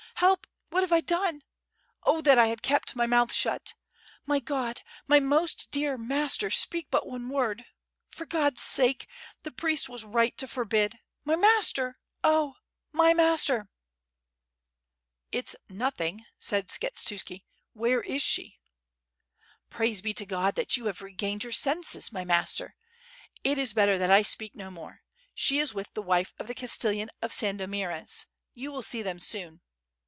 Help! 0.15 0.45
what 0.69 0.83
have 0.83 0.91
I 0.91 1.01
done! 1.01 1.41
Oh, 2.03 2.21
that 2.21 2.37
I 2.37 2.45
had 2.45 2.61
kept 2.61 2.95
my 2.95 3.07
mouth 3.07 3.33
shut! 3.33 3.73
My 4.27 4.39
God! 4.39 4.83
my 5.07 5.19
most 5.19 5.71
dear 5.71 5.97
master, 5.97 6.51
speak 6.51 6.89
but 6.91 7.07
one 7.07 7.27
word... 7.27 7.65
.for 8.11 8.27
God's 8.27 8.61
sake! 8.61 9.07
the 9.41 9.49
priest 9.49 9.89
was 9.89 10.03
right 10.05 10.37
to 10.37 10.47
forbid. 10.47 10.99
My 11.25 11.35
master! 11.35 11.97
Oh,.... 12.23 12.57
my 12.91 13.15
master!" 13.15 13.67
*.... 14.51 15.31
"If 15.31 15.47
s 15.47 15.55
nothing," 15.69 16.23
said 16.37 16.67
Skshetuski, 16.67 17.43
"where 17.73 18.03
is 18.03 18.21
she?" 18.21 18.59
"Praise 19.71 20.01
be 20.01 20.13
to 20.13 20.25
God 20.27 20.53
that 20.53 20.77
you 20.77 20.85
have 20.85 21.01
regained 21.01 21.41
your 21.41 21.51
senses.... 21.51 22.11
my 22.11 22.23
master. 22.23 22.75
It 23.43 23.57
is 23.57 23.73
better 23.73 23.97
that 23.97 24.11
I 24.11 24.21
speak 24.21 24.53
no 24.55 24.69
more. 24.69 25.01
She 25.33 25.57
is 25.57 25.73
with 25.73 25.91
the 25.95 26.03
wife 26.03 26.31
of 26.37 26.45
the 26.45 26.53
Castellan 26.53 27.09
of 27.23 27.31
Sandomierz, 27.33 28.27
you 28.53 28.71
will 28.71 28.83
see 28.83 29.01
them 29.01 29.17
soon 29.19 29.61